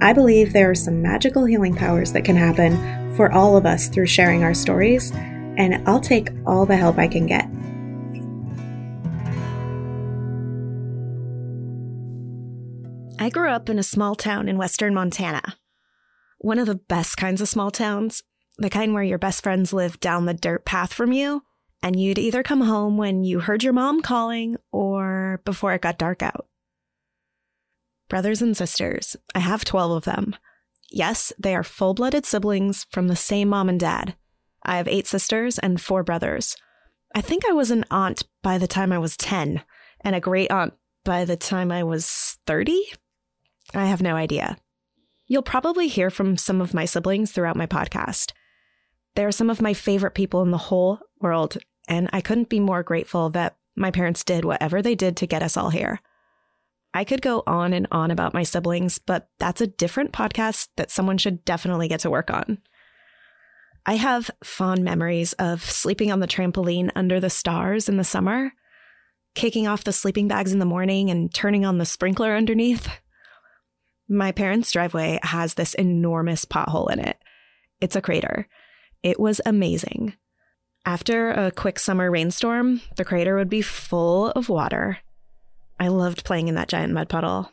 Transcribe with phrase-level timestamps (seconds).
[0.00, 3.88] I believe there are some magical healing powers that can happen for all of us
[3.88, 7.46] through sharing our stories, and I'll take all the help I can get.
[13.20, 15.56] I grew up in a small town in western Montana.
[16.38, 18.22] One of the best kinds of small towns,
[18.56, 21.42] the kind where your best friends live down the dirt path from you,
[21.82, 25.98] and you'd either come home when you heard your mom calling or before it got
[25.98, 26.46] dark out.
[28.08, 30.34] Brothers and sisters, I have 12 of them.
[30.90, 34.16] Yes, they are full blooded siblings from the same mom and dad.
[34.62, 36.56] I have eight sisters and four brothers.
[37.14, 39.62] I think I was an aunt by the time I was 10,
[40.02, 42.82] and a great aunt by the time I was 30?
[43.74, 44.56] I have no idea.
[45.26, 48.32] You'll probably hear from some of my siblings throughout my podcast.
[49.14, 52.60] They are some of my favorite people in the whole world, and I couldn't be
[52.60, 56.00] more grateful that my parents did whatever they did to get us all here.
[56.98, 60.90] I could go on and on about my siblings, but that's a different podcast that
[60.90, 62.58] someone should definitely get to work on.
[63.86, 68.50] I have fond memories of sleeping on the trampoline under the stars in the summer,
[69.36, 72.88] kicking off the sleeping bags in the morning, and turning on the sprinkler underneath.
[74.08, 77.16] My parents' driveway has this enormous pothole in it.
[77.80, 78.48] It's a crater.
[79.04, 80.14] It was amazing.
[80.84, 84.98] After a quick summer rainstorm, the crater would be full of water.
[85.80, 87.52] I loved playing in that giant mud puddle.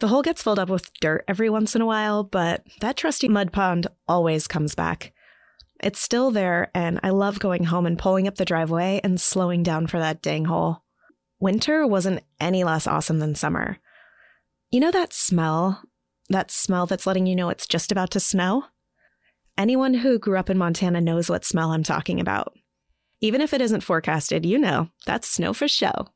[0.00, 3.28] The hole gets filled up with dirt every once in a while, but that trusty
[3.28, 5.12] mud pond always comes back.
[5.82, 9.62] It's still there, and I love going home and pulling up the driveway and slowing
[9.62, 10.84] down for that dang hole.
[11.38, 13.78] Winter wasn't any less awesome than summer.
[14.70, 15.82] You know that smell?
[16.28, 18.64] That smell that's letting you know it's just about to snow?
[19.58, 22.54] Anyone who grew up in Montana knows what smell I'm talking about.
[23.20, 26.08] Even if it isn't forecasted, you know, that's snow for show.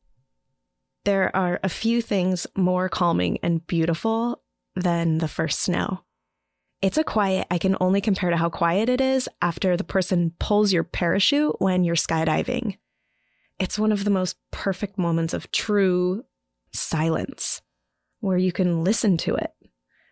[1.05, 4.43] There are a few things more calming and beautiful
[4.75, 6.01] than the first snow.
[6.81, 10.33] It's a quiet I can only compare to how quiet it is after the person
[10.39, 12.79] pulls your parachute when you're skydiving.
[13.59, 16.25] It's one of the most perfect moments of true
[16.73, 17.61] silence
[18.21, 19.53] where you can listen to it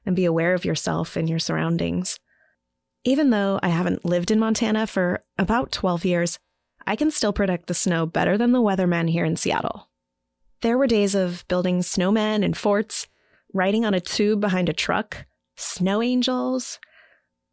[0.05, 2.19] and be aware of yourself and your surroundings.
[3.05, 6.39] Even though I haven't lived in Montana for about 12 years,
[6.87, 9.89] I can still predict the snow better than the weatherman here in Seattle.
[10.63, 13.09] There were days of building snowmen and forts,
[13.53, 16.79] riding on a tube behind a truck, snow angels.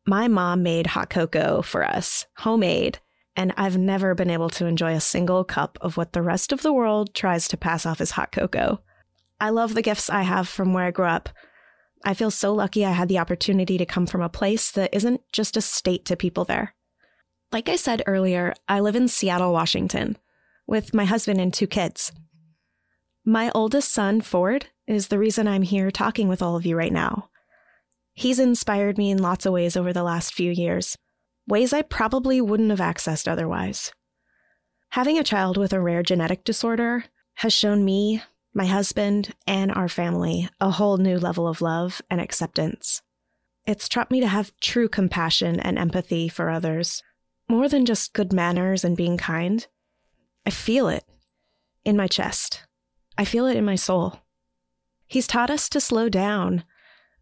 [0.05, 2.99] My mom made hot cocoa for us, homemade,
[3.35, 6.61] and I've never been able to enjoy a single cup of what the rest of
[6.61, 8.81] the world tries to pass off as hot cocoa.
[9.41, 11.29] I love the gifts I have from where I grew up.
[12.05, 15.21] I feel so lucky I had the opportunity to come from a place that isn't
[15.33, 16.75] just a state to people there.
[17.51, 20.15] Like I said earlier, I live in Seattle, Washington,
[20.67, 22.11] with my husband and two kids.
[23.29, 26.91] My oldest son, Ford, is the reason I'm here talking with all of you right
[26.91, 27.29] now.
[28.15, 30.97] He's inspired me in lots of ways over the last few years,
[31.47, 33.91] ways I probably wouldn't have accessed otherwise.
[34.93, 38.23] Having a child with a rare genetic disorder has shown me,
[38.55, 43.03] my husband, and our family a whole new level of love and acceptance.
[43.67, 47.03] It's taught me to have true compassion and empathy for others,
[47.47, 49.67] more than just good manners and being kind.
[50.47, 51.03] I feel it
[51.85, 52.63] in my chest.
[53.19, 54.21] I feel it in my soul.
[55.05, 56.63] He's taught us to slow down,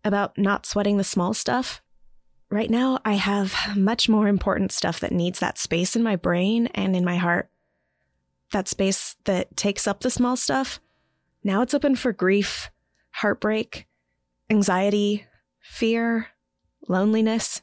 [0.06, 1.82] about not sweating the small stuff.
[2.50, 6.68] Right now, I have much more important stuff that needs that space in my brain
[6.68, 7.50] and in my heart.
[8.54, 10.80] That space that takes up the small stuff
[11.48, 12.70] now it's open for grief,
[13.12, 13.88] heartbreak,
[14.50, 15.26] anxiety,
[15.62, 16.28] fear,
[16.90, 17.62] loneliness,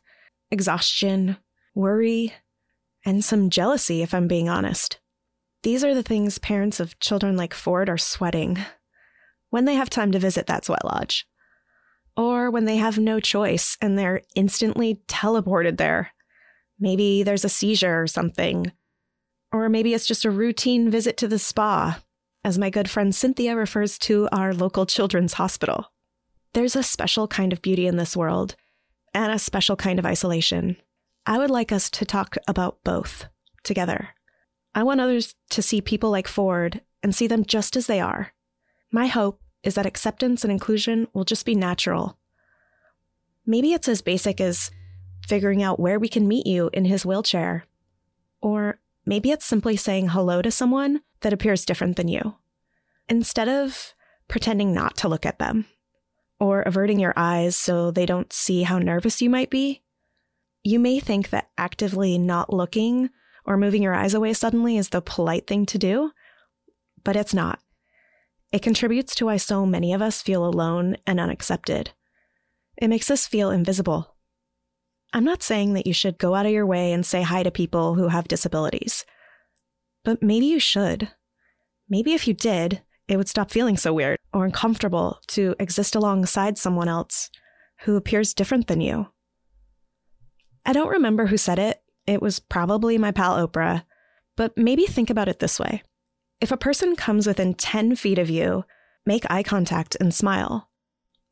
[0.50, 1.36] exhaustion,
[1.74, 2.32] worry,
[3.04, 5.00] and some jealousy, if I'm being honest.
[5.64, 8.58] These are the things parents of children like Ford are sweating
[9.48, 11.26] when they have time to visit that sweat lodge,
[12.18, 16.10] or when they have no choice and they're instantly teleported there.
[16.78, 18.72] Maybe there's a seizure or something,
[19.52, 21.98] or maybe it's just a routine visit to the spa
[22.44, 25.92] as my good friend Cynthia refers to our local children's hospital.
[26.52, 28.54] There's a special kind of beauty in this world,
[29.14, 30.76] and a special kind of isolation.
[31.24, 33.28] I would like us to talk about both
[33.62, 34.13] together.
[34.74, 38.32] I want others to see people like Ford and see them just as they are.
[38.90, 42.18] My hope is that acceptance and inclusion will just be natural.
[43.46, 44.70] Maybe it's as basic as
[45.26, 47.64] figuring out where we can meet you in his wheelchair.
[48.40, 52.36] Or maybe it's simply saying hello to someone that appears different than you.
[53.08, 53.94] Instead of
[54.28, 55.66] pretending not to look at them,
[56.40, 59.82] or averting your eyes so they don't see how nervous you might be,
[60.62, 63.10] you may think that actively not looking
[63.44, 66.10] or moving your eyes away suddenly is the polite thing to do,
[67.02, 67.60] but it's not.
[68.52, 71.90] It contributes to why so many of us feel alone and unaccepted.
[72.76, 74.14] It makes us feel invisible.
[75.12, 77.50] I'm not saying that you should go out of your way and say hi to
[77.50, 79.04] people who have disabilities,
[80.04, 81.10] but maybe you should.
[81.88, 86.58] Maybe if you did, it would stop feeling so weird or uncomfortable to exist alongside
[86.58, 87.30] someone else
[87.82, 89.08] who appears different than you.
[90.66, 91.82] I don't remember who said it.
[92.06, 93.84] It was probably my pal Oprah.
[94.36, 95.82] But maybe think about it this way
[96.40, 98.64] if a person comes within 10 feet of you,
[99.06, 100.68] make eye contact and smile.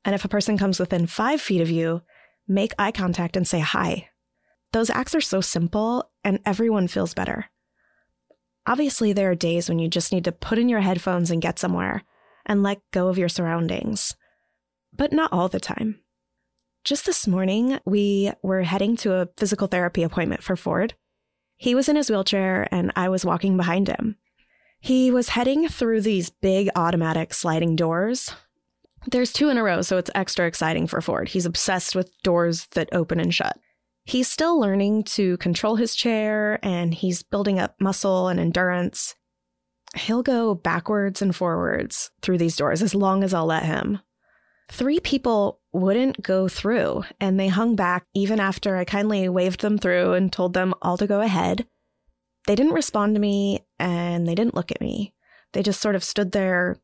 [0.05, 2.03] And if a person comes within five feet of you,
[2.49, 4.09] make eye contact and say hi.
[4.73, 7.47] Those acts are so simple, and everyone feels better.
[8.67, 11.59] Obviously, there are days when you just need to put in your headphones and get
[11.59, 12.05] somewhere
[12.47, 14.17] and let go of your surroundings,
[14.97, 16.01] but not all the time.
[16.85, 20.95] Just this morning, we were heading to a physical therapy appointment for Ford.
[21.57, 24.17] He was in his wheelchair and I was walking behind him.
[24.81, 28.35] He was heading through these big automatic sliding doors.
[29.07, 31.29] There's two in a row, so it's extra exciting for Ford.
[31.29, 33.57] He's obsessed with doors that open and shut.
[34.03, 39.15] He's still learning to control his chair and he's building up muscle and endurance.
[39.95, 44.01] He'll go backwards and forwards through these doors as long as I'll let him.
[44.73, 49.77] Three people wouldn't go through, and they hung back even after I kindly waved them
[49.77, 51.67] through and told them all to go ahead.
[52.47, 55.13] They didn't respond to me and they didn't look at me.
[55.53, 56.79] They just sort of stood there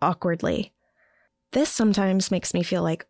[0.00, 0.72] awkwardly.
[1.52, 3.06] This sometimes makes me feel like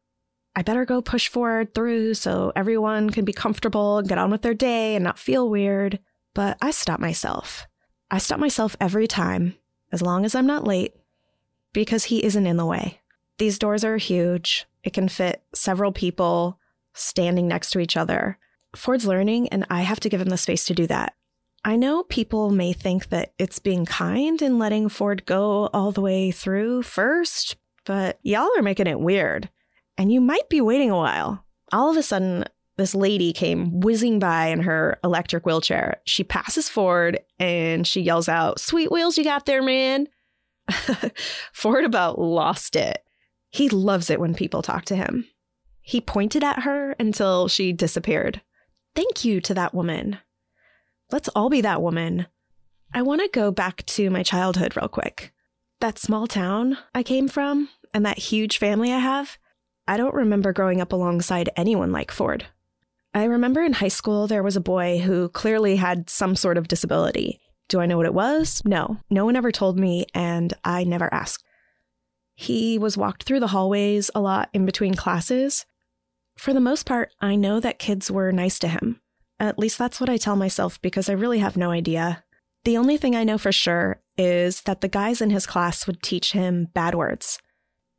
[0.57, 4.43] I better go push forward through so everyone can be comfortable and get on with
[4.43, 6.01] their day and not feel weird.
[6.35, 7.69] But I stop myself.
[8.11, 9.55] I stop myself every time,
[9.93, 10.95] as long as I'm not late,
[11.73, 13.01] because he isn't in the way.
[13.39, 14.67] These doors are huge.
[14.83, 16.59] It can fit several people
[16.95, 18.39] standing next to each other.
[18.75, 21.15] Ford's learning, and I have to give him the space to do that.
[21.65, 26.01] I know people may think that it's being kind in letting Ford go all the
[26.01, 29.49] way through first, but y'all are making it weird.
[29.99, 31.45] And you might be waiting a while.
[31.73, 32.45] All of a sudden,
[32.77, 36.01] this lady came whizzing by in her electric wheelchair.
[36.05, 40.09] She passes Ford and she yells out, Sweet wheels you got there, man.
[41.53, 43.03] Ford about lost it.
[43.57, 45.27] He loves it when people talk to him.
[45.81, 48.43] He pointed at her until she disappeared.
[48.95, 50.19] Thank you to that woman.
[51.11, 52.27] Let's all be that woman.
[52.93, 55.33] I want to go back to my childhood real quick.
[55.81, 59.39] That small town I came from and that huge family I have,
[59.89, 62.45] I don't remember growing up alongside anyone like Ford.
[63.15, 66.69] I remember in high school there was a boy who clearly had some sort of
[66.69, 67.41] disability.
[67.71, 68.61] Do I know what it was?
[68.67, 68.99] No.
[69.09, 71.43] No one ever told me, and I never asked.
[72.37, 75.65] He was walked through the hallways a lot in between classes.
[76.37, 79.01] For the most part, I know that kids were nice to him.
[79.41, 82.25] At least that's what I tell myself because I really have no idea.
[82.65, 86.03] The only thing I know for sure is that the guys in his class would
[86.03, 87.39] teach him bad words,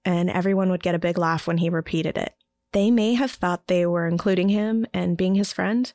[0.06, 2.34] and everyone would get a big laugh when he repeated it.
[2.74, 5.92] They may have thought they were including him and being his friend,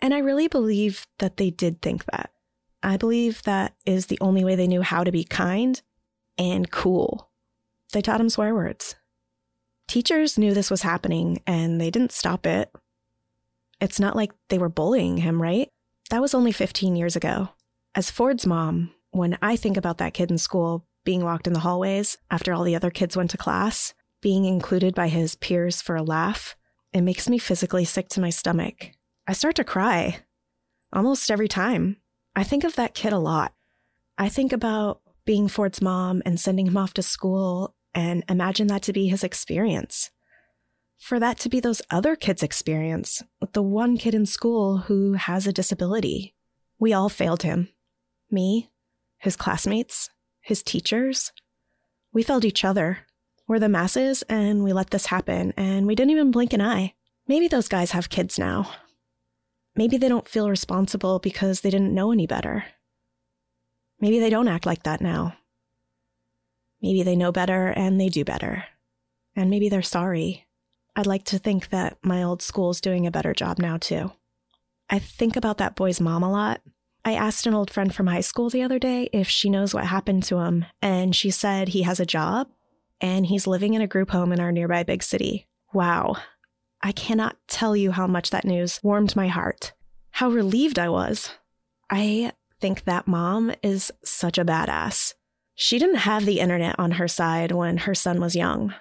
[0.00, 2.32] and I really believe that they did think that.
[2.82, 5.80] I believe that is the only way they knew how to be kind
[6.36, 7.30] and cool.
[7.92, 8.96] They taught him swear words.
[9.86, 12.70] Teachers knew this was happening and they didn't stop it.
[13.80, 15.68] It's not like they were bullying him, right?
[16.10, 17.50] That was only 15 years ago.
[17.94, 21.60] As Ford's mom, when I think about that kid in school being walked in the
[21.60, 25.96] hallways after all the other kids went to class, being included by his peers for
[25.96, 26.56] a laugh,
[26.92, 28.92] it makes me physically sick to my stomach.
[29.26, 30.20] I start to cry
[30.92, 31.96] almost every time.
[32.34, 33.52] I think of that kid a lot.
[34.16, 38.82] I think about being Ford's mom and sending him off to school and imagine that
[38.82, 40.10] to be his experience.
[40.98, 45.14] For that to be those other kids' experience with the one kid in school who
[45.14, 46.34] has a disability.
[46.78, 47.68] We all failed him.
[48.30, 48.70] Me,
[49.18, 51.32] his classmates, his teachers.
[52.12, 53.00] We failed each other.
[53.48, 56.94] We're the masses and we let this happen and we didn't even blink an eye.
[57.26, 58.70] Maybe those guys have kids now.
[59.74, 62.64] Maybe they don't feel responsible because they didn't know any better.
[64.00, 65.34] Maybe they don't act like that now.
[66.82, 68.64] Maybe they know better and they do better.
[69.36, 70.46] And maybe they're sorry.
[70.96, 74.12] I'd like to think that my old school's doing a better job now, too.
[74.90, 76.60] I think about that boy's mom a lot.
[77.04, 79.86] I asked an old friend from high school the other day if she knows what
[79.86, 82.48] happened to him, and she said he has a job
[83.00, 85.48] and he's living in a group home in our nearby big city.
[85.72, 86.16] Wow.
[86.82, 89.72] I cannot tell you how much that news warmed my heart.
[90.10, 91.30] How relieved I was.
[91.90, 95.14] I think that mom is such a badass.
[95.54, 98.74] She didn't have the internet on her side when her son was young.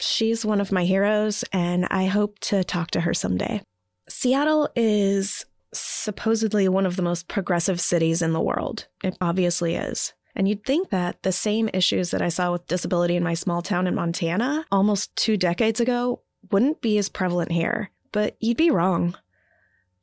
[0.00, 3.62] She's one of my heroes, and I hope to talk to her someday.
[4.08, 8.86] Seattle is supposedly one of the most progressive cities in the world.
[9.02, 10.12] It obviously is.
[10.36, 13.62] And you'd think that the same issues that I saw with disability in my small
[13.62, 17.90] town in Montana almost two decades ago wouldn't be as prevalent here.
[18.12, 19.16] But you'd be wrong.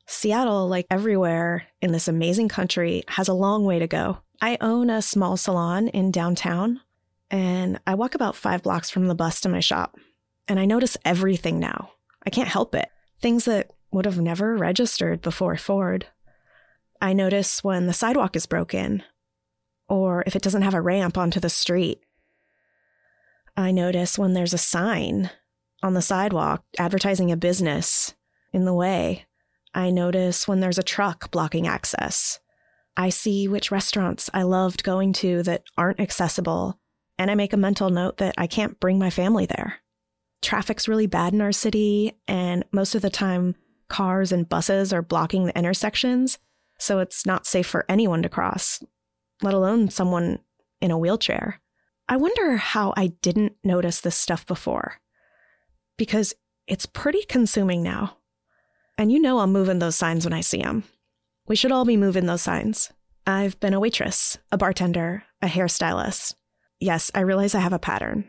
[0.06, 4.18] Seattle, like everywhere in this amazing country, has a long way to go.
[4.42, 6.80] I own a small salon in downtown,
[7.30, 9.96] and I walk about five blocks from the bus to my shop.
[10.48, 11.92] And I notice everything now.
[12.26, 12.88] I can't help it.
[13.20, 16.06] Things that would have never registered before Ford.
[17.00, 19.04] I notice when the sidewalk is broken,
[19.88, 22.00] or if it doesn't have a ramp onto the street.
[23.56, 25.30] I notice when there's a sign
[25.84, 28.14] on the sidewalk advertising a business
[28.52, 29.26] in the way.
[29.72, 32.40] I notice when there's a truck blocking access.
[32.96, 36.78] I see which restaurants I loved going to that aren't accessible,
[37.18, 39.76] and I make a mental note that I can't bring my family there.
[40.42, 43.54] Traffic's really bad in our city, and most of the time,
[43.88, 46.38] cars and buses are blocking the intersections,
[46.78, 48.82] so it's not safe for anyone to cross,
[49.40, 50.40] let alone someone
[50.80, 51.60] in a wheelchair.
[52.08, 55.00] I wonder how I didn't notice this stuff before.
[55.96, 56.34] Because
[56.66, 58.18] it's pretty consuming now.
[58.98, 60.84] And you know I'm moving those signs when I see them.
[61.46, 62.92] We should all be moving those signs.
[63.26, 66.34] I've been a waitress, a bartender, a hairstylist.
[66.80, 68.28] Yes, I realize I have a pattern.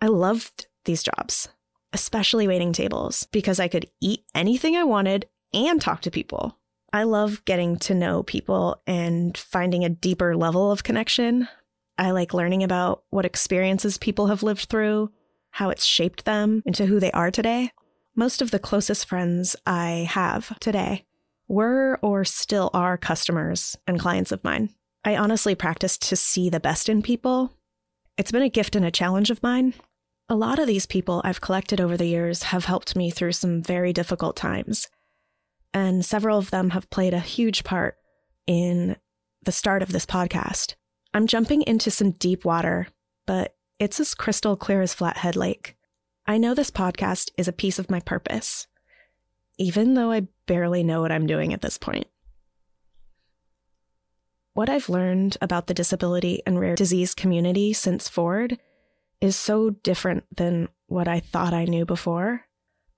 [0.00, 1.48] I loved these jobs
[1.96, 6.58] especially waiting tables, because I could eat anything I wanted and talk to people.
[6.92, 11.48] I love getting to know people and finding a deeper level of connection.
[11.96, 15.10] I like learning about what experiences people have lived through,
[15.52, 17.72] how it's shaped them into who they are today.
[18.14, 21.05] Most of the closest friends I have today
[21.48, 24.70] were or still are customers and clients of mine.
[25.04, 27.52] I honestly practice to see the best in people.
[28.16, 29.74] It's been a gift and a challenge of mine,
[30.28, 33.62] a lot of these people I've collected over the years have helped me through some
[33.62, 34.88] very difficult times,
[35.72, 37.96] and several of them have played a huge part
[38.46, 38.96] in
[39.44, 40.74] the start of this podcast.
[41.14, 42.88] I'm jumping into some deep water,
[43.24, 45.76] but it's as crystal clear as Flathead Lake.
[46.26, 48.66] I know this podcast is a piece of my purpose,
[49.58, 52.06] even though I barely know what I'm doing at this point.
[54.54, 58.58] What I've learned about the disability and rare disease community since Ford
[59.20, 62.46] is so different than what I thought I knew before.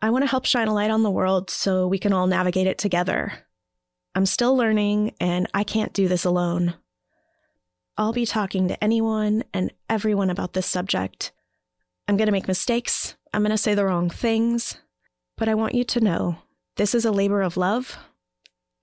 [0.01, 2.69] I want to help shine a light on the world so we can all navigate
[2.69, 3.33] it together.
[4.15, 6.75] I'm still learning, and I can't do this alone.
[7.97, 11.33] I'll be talking to anyone and everyone about this subject.
[12.07, 14.79] I'm going to make mistakes, I'm going to say the wrong things,
[15.37, 16.39] but I want you to know
[16.79, 17.99] this is a labor of love,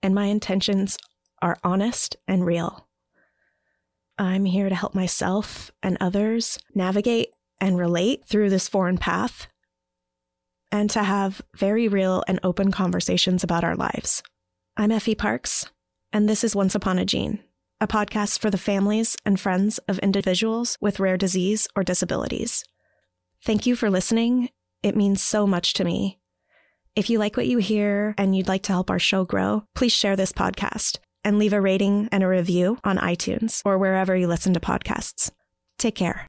[0.03, 0.97] and my intentions
[1.41, 2.87] are honest and real.
[4.17, 9.47] I'm here to help myself and others navigate and relate through this foreign path
[10.71, 14.21] and to have very real and open conversations about our lives.
[14.75, 15.65] I'm Effie Parks,
[16.11, 17.39] and this is Once Upon a Gene,
[17.79, 22.65] a podcast for the families and friends of individuals with rare disease or disabilities.
[23.41, 24.49] Thank you for listening.
[24.83, 26.19] It means so much to me.
[26.95, 29.91] If you like what you hear and you'd like to help our show grow, please
[29.91, 34.27] share this podcast and leave a rating and a review on iTunes or wherever you
[34.27, 35.29] listen to podcasts.
[35.77, 36.23] Take care.